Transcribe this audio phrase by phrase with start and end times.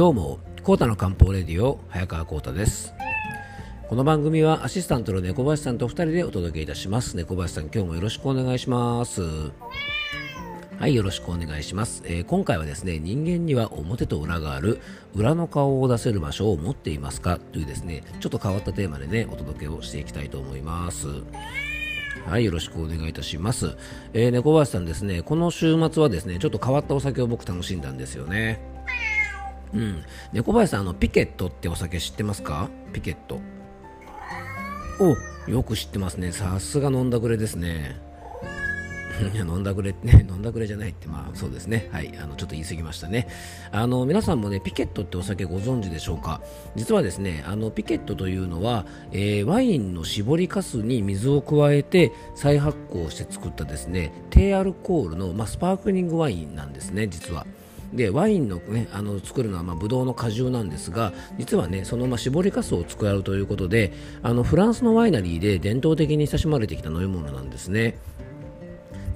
[0.00, 2.94] どうも、コータの漢方レディオ、早川コータです。
[3.86, 7.18] この番組はアシスタントの猫林さんと二人でお届けいたします。
[7.18, 9.20] 猫林さん、今日もよろしくお願いします。
[10.78, 12.02] はい、よろしくお願いします。
[12.06, 14.80] えー今回はですね、人間には表と裏がある、
[15.14, 17.38] 裏の顔を出せる場所を持っていますか？
[17.38, 21.08] というですね、ちょっと変わったテーマでね、お届けをしていきたいと思います。
[22.26, 23.76] はい、よろしくお願いいたします。
[24.14, 28.62] えー、猫林さんですね、この週末はですね、ちょっと変わったお酒を僕楽しんだんですよね。
[29.72, 30.02] うん。
[30.32, 32.68] 猫林さん、あの、ピケットってお酒知ってますか？
[32.92, 33.40] ピケット。
[35.00, 36.32] お、よく知ってますね。
[36.32, 38.00] さすが飲んだくれですね。
[39.34, 41.88] 飲んだくれってね、 飲んだくれじゃないって、まあそうですね。
[41.92, 42.12] はい。
[42.18, 43.28] あの、ちょっと言い過ぎましたね。
[43.70, 46.40] あの、皆さんもね、ピケットってお酒ご存知でしょうか？
[46.74, 57.46] 実はですね、あの、ピケットというのは、えーワインの搾りかすに水を加えて再発酵して作ったですね、低アルコールの、まあ、スパークリングワインなんですね、実は。
[57.92, 63.92] でワインの,、ね、あの作るのはまあブドウの果汁なんですが実はねそのまあ搾りかすを使うということで
[64.22, 67.98] あのフランスのワイナリーで伝統的に親しまれてきた飲み物なんですね。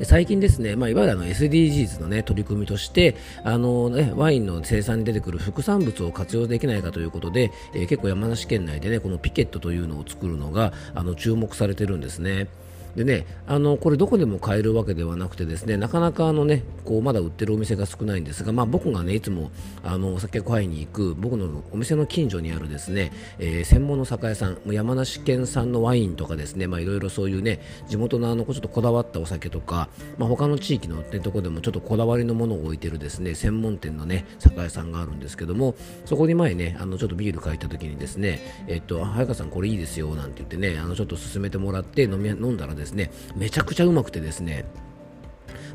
[0.02, 12.48] 最近ですね、まあ、いわゆるあの SDGs の、ね、取り組みとしてあの、ね、ワインの生産に出てくる副産物を活用できないかということで、えー結構山梨県内で、ね、このピケットというのを作るのがあの注目されてるんですね。
[12.96, 19.50] でね、あのこれどこでも買えるわけではなくてですねなかなかあの、ね、こうまだ売ってるお店が少ないんですが、まあ、僕が、ね、いつも
[19.82, 44.64] あのお酒を買いに行く僕のお店の近所にあるですね、えー専門の酒屋さん山梨県産のワインとかですね、まあ、いろいろそういうね地元のあのちょっとこだわったお酒とか、まあ、他の地域の、ね、とこでもちょっとこだわりのものを置いてるですね専門店の、ね、酒屋さんがあるんですけどもそこに前ねあのちょっとビール買いた時にですねえっと早川さんこれいいですよなんて言ってねあのちょっと勧めてもらって飲み飲んだらですねですねめちゃくちゃうまくてですね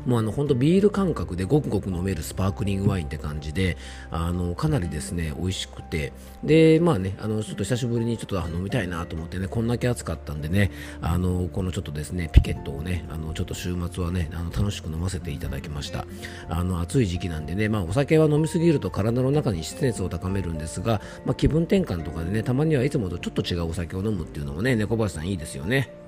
[0.06, 3.76] もうあの本当ビール感覚でごくごく飲めるスパークリングワインって感じで
[4.10, 10.70] あのかなりですね美味しくてでまあねあのちょっと久しぶりにちょっと飲みたいなと思ってねこんだけ暑かったんでね
[11.00, 16.06] あのこのちょっとですねピケットをねあのちょっと週末はねあの楽しく飲ませていただきました。
[16.48, 25.99] あの暑い時期なんでねまあお酒は飲みすぎると体の中に湿熱を高めるんですがまあ気分転換とかでねたまにはいつもとちょっと違うお酒を飲むっていうのもね猫林さんいいですよね。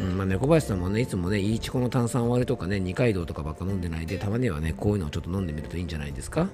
[0.00, 6.48] うんまあ、猫林さんもねいつもねいいチコの炭酸割りとかね二階堂とかばっか飲んでないでたまにはねこういうのをちょっと飲んでみるといいんじゃないですか？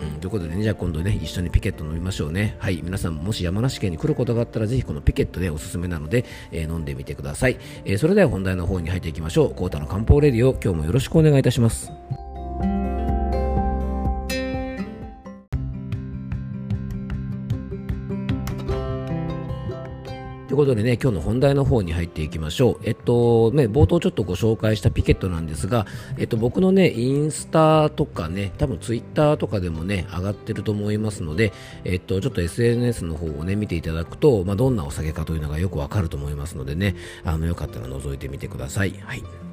[0.00, 2.56] うん、ということでね、じゃあ今度ね、一緒にピケット飲みましょうね。
[2.58, 7.58] はい、皆さんもし山梨県に来ることがあったら、ぜひこのピケットでおすすめなので、えー飲んでみてください。
[7.84, 9.54] えーそれでは本題の方に入っていきましょう。
[9.54, 11.92] コータの漢方レディオ、今日もよろしくお願いいたします。
[20.50, 22.80] ということでね、今日の本題の方に入っていきましょう。
[22.82, 25.86] えっと、ね、冒頭ちょっとご紹介したピケットなんですが、
[26.18, 31.52] えっと、僕のね、インスタとかね、多分ツイッターとかでもね、上がってると思いますので、
[31.84, 38.94] えっと、ちょっと SNS の方をね、見ていただくと、まあ、どんなお酒かというのがよくわかると思いますのでね、あの、よかったら覗いてみてください。
[39.04, 39.49] はい。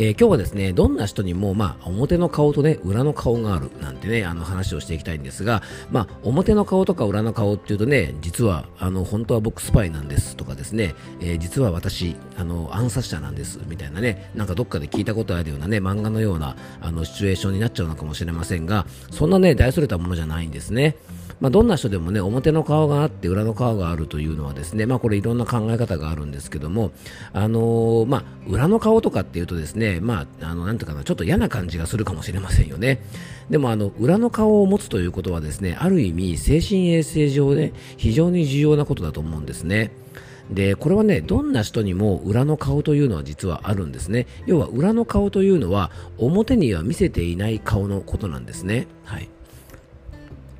[0.00, 5.60] えー今日はですね、どんな人にも、まあ、表の顔とね、裏の顔がある、なんてね、あの話をしていきたいんですが、
[5.90, 20.94] まあ、表の顔とか裏の顔っていうとね、実は、あの、本当は僕スパイなんですとかですね、えー実は私、あの、暗殺者なんです、みたいなね、なんかどっかで聞いたことあるようなね、漫画のような、あの、シチュエーションになっちゃうのかもしれませんが、そんなね、大それたものじゃないんですね。
[21.40, 26.90] まあ、どんな人でもね、表の顔があって裏の顔があるというのはですね、まあ、これいろんな考え方があるんですけども、
[27.32, 33.02] あのーまあ、裏の顔とかっていうとですね、まあ、あの、なんていうかな、ちょっと嫌な感じがするかもしれませんよね。
[33.50, 39.92] でも、あの、裏の顔を持つということはですね、ある意味、精神衛生上で非常に重要なことだと思うんですね。
[40.50, 44.26] で、これはね、どんな人にも裏の顔というのは実はあるんですね。
[44.46, 48.86] 要は裏の顔というのは表には見せていない顔のことなんですね。
[49.04, 49.28] はい。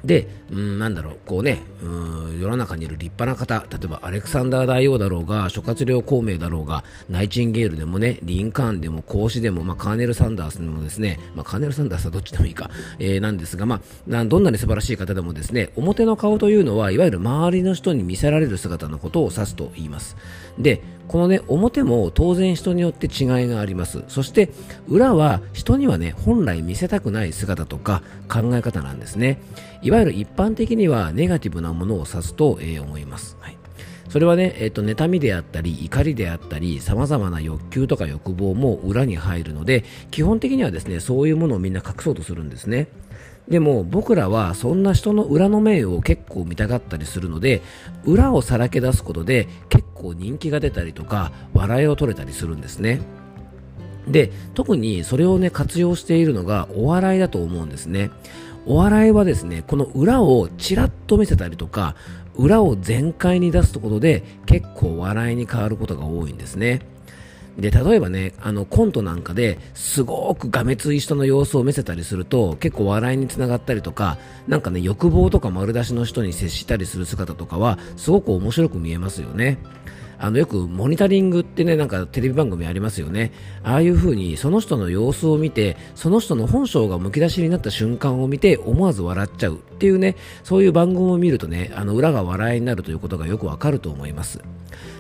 [0.09, 20.17] で、うん、なんだろう、こうね、うん、世の中にいる立派な方、例えばアレクサンダー大王だろうが、諸葛亮孔明だろうが、ナイチンゲールでもね、リンカーンでも、孔子でも、まあ、カーネル・サンダースでもですね、まあ、カーネル・サンダースはどっちでもいいか、えーなんですが、まあ、どんなに素晴らしい方でもですね、表の顔というのは、いわゆる周りの人に見せられる姿のことを指すと言います。
[20.59, 24.05] で、このね、表も当然人によって違いがあります。
[24.09, 24.51] そして、
[24.89, 29.41] 裏は人にはね、本来見せたくない姿とか考え方なんですね。
[29.83, 33.37] いわゆる一般的にはネガティブなものを指すと、えー思います。
[33.41, 33.57] はい。
[34.09, 42.89] それはね、えっ、と、妬みであったり、怒りであったり、様々な欲求とか欲望も裏に入るので、基本的にはですね、そういうものをみんな隠そうとするんですね。
[43.49, 47.63] でも僕らはそんな人の裏の面を結構見たがったりするので
[48.05, 53.01] 裏をさらけ出すことで結構人気が出たりとか笑いを取れたりするんですね。
[54.07, 58.11] で特にそれをね活用しているのがお笑いだと思うんですね。
[58.67, 61.95] お笑いはですねこの裏をちらっと見せたりとか
[62.37, 66.83] 裏を全開に出すことで結構笑いに変わることが多いんですね。
[67.59, 74.17] で例えばねあのコントなんかですごくがめつい人の様子を見せたりすると結構笑いにつながったりとか
[74.47, 79.59] なんかね欲望とか丸出しの人に接したりする姿とかはすごく面白く見えますよね。
[80.21, 83.33] あのよくモニタリングってねなんかテレビ番組ありますよね。
[83.63, 94.41] ああいう風にその人の様子を見てその人の本性がむき出しになった瞬間を見て思わず笑っちゃうっていうねそういう番組を見るとねあの裏が笑いになるということがよくわかると思います。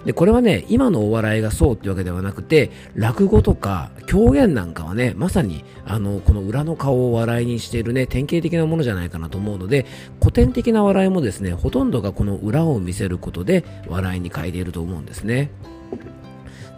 [0.04, 9.86] でこれはね今のお笑いがそうってわけではなくて落語とか狂言なんかはねまさにあのこの裏の顔を笑いにしているね典型的なものじゃないかなと思うので
[10.20, 15.50] 古典的な笑いもですねほとんどがこの裏を見せることで笑いに変えていると思うんですね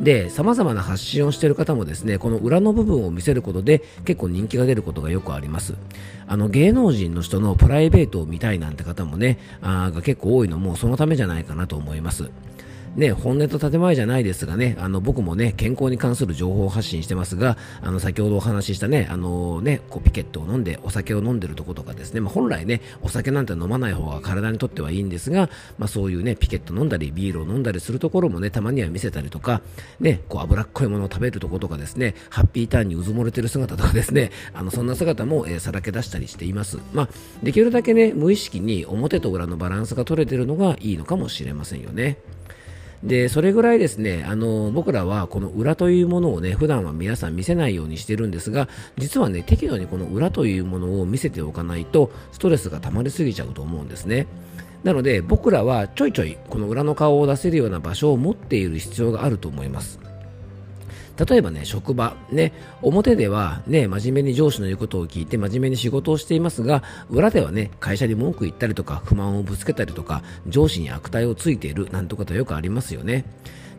[0.01, 5.75] で、様々な発信をしている方もですね、この裏の部分を見せることで結構人気が出ることがよくあります。
[6.27, 12.31] あの、芸能人の人のプライベートを見たいなんて方もね、あが結構多いのもそのためじゃないかなと思います。
[12.97, 25.49] ね、本音と建前じゃないですがね、あの、僕もね、健康に関する情報を発信してますが、あの、先ほどお話ししたね、あのね、こうピケットを飲んで、お酒を飲んでるとことかですね、まあ、本来ね、お酒なんて飲まない方が体にとってはいいんですが、
[25.79, 29.63] まあ、そういうね、ピケット飲んだり、ビールを飲んだりするところもね、たまには見せたりとか、
[30.01, 36.79] ね、こう脂っこいものを食べるとことかですね、ハッピーターンにうずもれてる姿とかですね、あの、そんな姿も、えー、さらけ出したりしています。
[36.93, 37.09] まあ、
[37.43, 42.19] できるだけね、無意識に表と裏のバランスが取れてるのがいいのかもしれませんよね。
[43.03, 48.69] でそれぐらいですねあの僕らはこの裏というものをね普段は皆さん見せないようにしてるんですが
[48.99, 54.27] 実はね適度にこの裏というものを見せておかないとストレスが溜まりすぎちゃうと思うんですね。
[54.85, 60.10] なので僕らはちょいちょいこの裏の顔を出せるような場所を持っている必要があると思います。
[61.29, 73.25] 例えばね、職場、ね、表ではね、真面目に上司の言うことを聞いて真面目に仕事をしていますが、裏ではね、会社に文句言ったりとか、不満をぶつけたりとか、上司に悪態をついているなんてことはよくありますよね。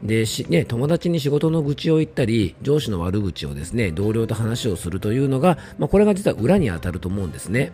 [0.03, 7.71] でし、ね、友達に仕事の愚痴を言ったり、上司の悪口をですね、同僚と話をするというのが、まあ、これが実は裏に当たると思うんですね。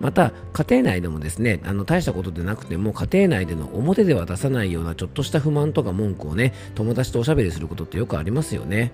[0.00, 8.92] また、家庭内でもですね、あの、大したことでなくても、家庭内での表では出さないようなちょっとした不満とか文句をね、友達とおしゃべりすることってよくありますよね。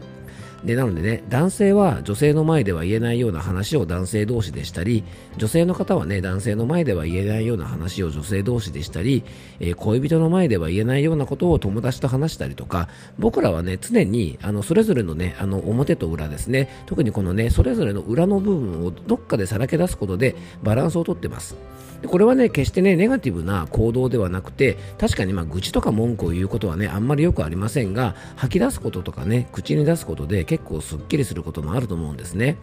[0.64, 5.04] でなのでね男性は女性の前では言えないような話を男性同士でしたり
[5.36, 9.24] 女性の方はね男性の前では言えないような話を女性同士でしたり、
[9.60, 12.88] えー、恋人の前では言えないようなことを友達と話したりとか
[13.18, 16.68] 僕らはね常にあのそれぞれのねあの表と裏ですね。
[16.86, 21.56] 特にこのねそれぞれの裏の部分をどっかでさらけ出すことでバランスをとってます。
[22.06, 32.56] これはね決してねネガティブな行動ではなくて確かにまあ愚痴とか文句を言うことはねあんまりよくありませんが吐き出すこととかね口に出すことで結構すっきりすることもあると思うんですね。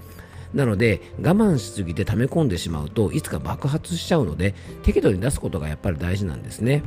[0.53, 6.81] なので我慢しすぎて溜め込んでしまうといつか爆発しちゃうので適度に出すことがやっぱり大事なんですね。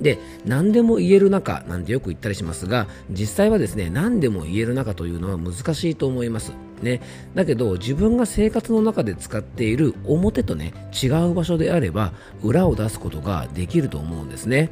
[0.00, 6.52] で何でも言える中なんてよく言ったりしますが実際はですね何でも言える中というのは難しいと思います。
[6.82, 7.02] ね、
[7.34, 14.70] だけど自分が生活の中で使っている表とね違う場所であれば裏を出すことができると思うんですね。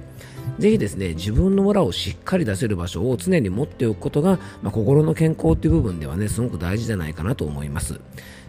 [0.59, 8.01] ぜひですね自分の裏をしっかり出せる場所を常に持っておくことが、まあ、心の健康っていう部分ではねすごく大事じゃないかなと思います。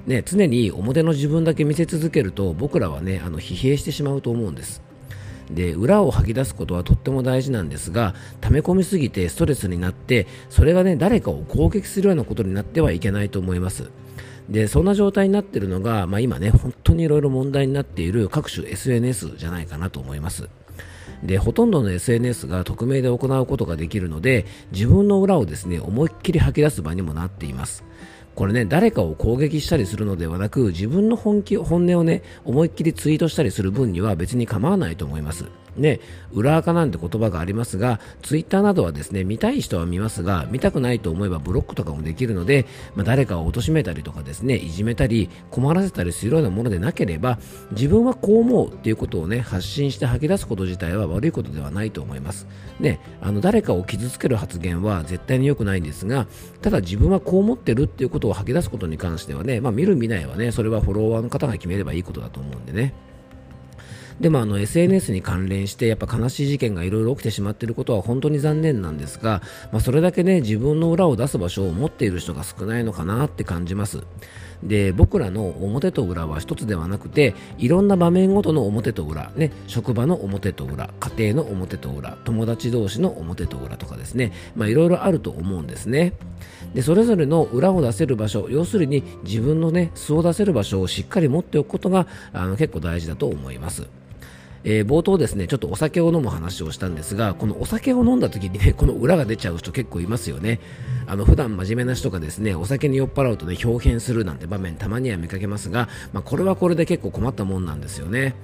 [0.06, 4.89] ね、常に表の自分だけ見せ続けると僕らはねあの疲弊してしまうと思うんです。
[5.50, 13.90] で裏を吐き出すことはとっても大事なんですが溜め込みすぎてストレスになってそれがね誰かを攻撃するようなことになってはいけないと思います。
[14.50, 20.50] でそんな状態になっているのが、まあ、今ね本当にいろいろ問題になっている各種 SNS じゃないかなと思います。
[21.24, 27.84] でほとんどの SNS が匿名で行うことができるので自分の裏をですね思いっきり吐き出す場にもなっています。
[28.36, 35.46] これね、誰かを攻撃したりするのではなく、自分の本気、本音をね、思いっきりツイートしたりする分には別に構わないと思います。
[35.80, 36.00] ね、
[36.32, 47.40] 裏垢なんて言葉がありますが、ツイッターなどはですね、見たい人は見ますが、見たくないと思えばブロックとかもできるので、まあ、誰かを貶めたりとかですね、いじめたり、困らせたりするようなものでなければ、
[47.72, 52.48] 自分はこう思うっていうことをね、発信して吐き出すこと自体は悪いことではないと思います。
[52.80, 56.28] ね、あの、誰かを傷つける発言は絶対に良くないんですが、
[56.62, 62.94] ただ自分はこう思ってるっていうことを吐き出すことに関してはね、まあ、見る見ないはね、それはフォロワーの方が決めればいいことだと思うんでね。
[64.20, 74.04] でもあの SNS に関連してやっぱ悲しい事件がいろいろ起きてしまっていることは本当に残念なんですが、まあ、それだけね自分の裏を出す場所を持っている人が少ないのかなって感じます。
[74.62, 86.12] で僕らの表と裏は一つではなくていろんな場面ごとの表と裏、ね、職場の表と裏家庭の表と裏友達同士の表と裏とかですねまあいろいろあると思うんですね。
[86.74, 93.88] でそれぞれの裏を出せる場所要するに自分のね素を出せる場所をしっかり持っておくことがあの結構大事だと思います。
[94.64, 100.60] えー、冒頭ですね、ちょっとお酒を飲む話をしたんですが、このお酒を飲んだ時にね、 この裏が出ちゃう人結構いますよね。
[101.08, 108.36] あの、普段真面目な人がですね、お酒に酔っ払うとね、表現するなんて場面たまには見かけますが、まあ、これはこれで結構困ったもんなんですよね。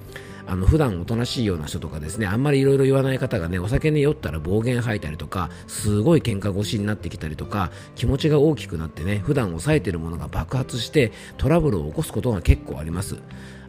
[0.48, 13.16] あの普段おとなしいような人とかですねあんまりいろいろ言わない方がねお酒に酔ったら暴言吐いたりとかすごい喧嘩腰になってきたりとか気持ちが大きくなってね普段抑えてるものが爆発してトラブルを起こすことが結構あります。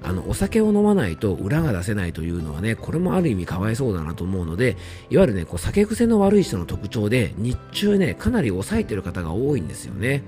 [0.04, 4.78] あのお酒を飲まないと裏が出せないというのはねこれもある意味かわいそうだなと思うので
[5.10, 10.24] いわゆるねこう酒癖の悪い人の特徴で日中ねかなり抑えてる方が多いんですよね。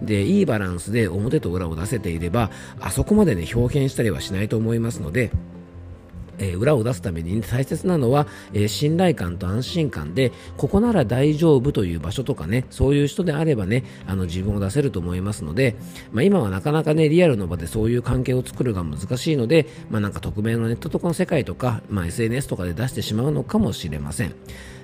[0.00, 5.30] でいいバランスで表と裏を出せていればあそこまでね表現したりはしないと思いますので
[6.40, 15.76] えー、裏を出すために大切なのは、えー、信頼感と安心感でここなら大丈夫という場所とかねそういう人であればねあの自分を出せると思いますので、
[16.12, 24.34] まあ、今はなかなかねリアルの場でそういう関係を作るが難しいので、まあ、なんか匿名のネットとかの世界とか、まあ、SNS とかで出してしまうのかもしれません。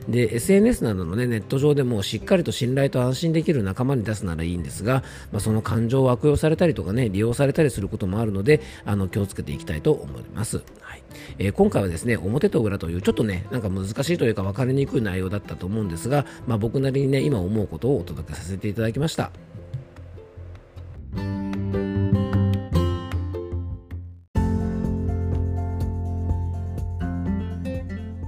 [0.08, 11.02] で SNS などの、ね、ネット上でもしっかりと信頼と安心できる仲間に出すならいいんですが、まあ、その感情を悪用されたりとかね利用されたりすることもあるのであの気をつけていきたいと思います、はい。
[11.38, 19.30] えー、今回はですね表と裏というちょっとねなんか難しいというか分かりにくい内容だったと思うんですが、まあ、僕なりにね今思うことをお届けさせていただきました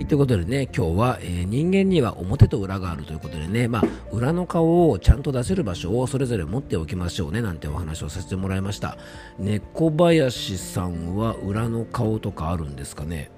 [0.08, 8.96] ということでね、今日は、えー、人間には表と裏があるということでね、まあ、裏の顔をちゃんと出せる場所をそれぞれ持っておきましょうねなんてお話をさせてもらいました。
[9.38, 13.30] 猫林さんは裏の顔とかあるんですかね？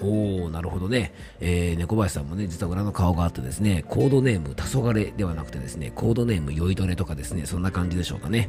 [0.00, 1.12] おー、なるほどね。
[1.40, 8.48] えー、猫林さんもね、実は裏の顔があってですね、コードネーム、黄昏ではなくてですね、コードネーム、酔いどれとかですね、そんな感じでしょうかね。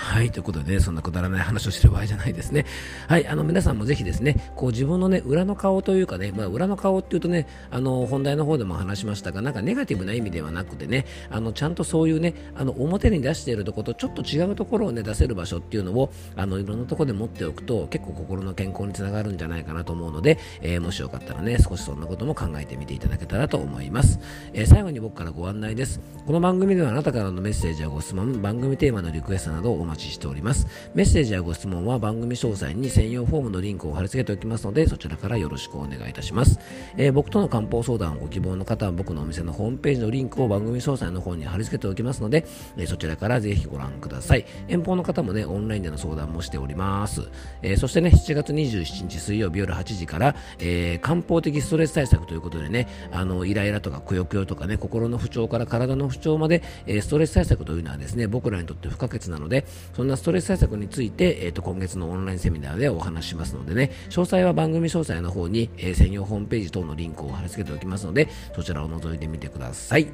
[0.00, 2.64] はい、ということでね、そんなくだらない話をしてる場合じゃないですね。
[3.08, 24.20] はい、あの、皆さんもぜひですね、こう自分のね、裏の顔というかね、まあ、裏の顔っていうとね、あの、本題の方でも話しましたが、なんかネガティブな意味ではなくてね、あの、ちゃんとそういうね、あの、表に出しているところとちょっと違うところをね、出せる場所っていうのを、あの、いろんなところで持っておくと、結構心の健康につながるんじゃないかなと思うので、えー、もしよかったらね、少しそんなことも考えてみていただけたらと思います。
[24.52, 26.00] えー、最後に僕からご案内です。
[26.24, 30.66] この番組ではあなたからのメッセージやご質問、番組テーマのリクエストなどをお待ちしております。
[30.94, 36.60] メッセージやご質問は番組詳細に専用フォームのリンクを貼り付けておきますので、そちらからよろしくお願いいたします。
[36.96, 44.44] えー、僕との漢方相談をご希望の方は僕のお店のホームページのリンクを番組詳細の方に貼り付けておきますので、えー、そちらからぜひご覧ください。
[44.68, 47.22] 遠方の方もね、オンラインでの相談もしております。
[47.62, 70.08] えー、そしてね、7月27日水曜日夜8時から、えー、漢方的ストレス対策ということでね、あの、イライラとかくよくよとかね、心の不調から体の不調まで、え、ストレス対策というのはですね、僕らにとって不可欠なので、そんなストレス対策について、えーと、今月のオンラインセミナーでお話しますのでね、詳細は番組詳細の方に、えー、専用ホームページ等のリンクを貼り付けておきますので、そちらを覗いてみてください。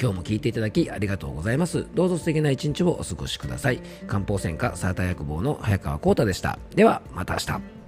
[0.00, 1.86] 今日も聞いていただきありがとうございます。
[1.94, 3.80] どうぞ素敵な一日をお過ごしください。
[4.08, 6.58] 漢方専科サーター薬房の早川浩太でした。
[6.74, 7.81] では、また明日。